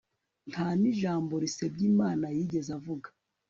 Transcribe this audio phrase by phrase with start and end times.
[0.51, 3.07] nta n'ijambo risebya imana yigeze avuga